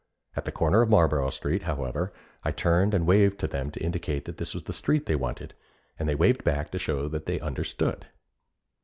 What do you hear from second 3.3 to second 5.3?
to them to indicate that this was the street they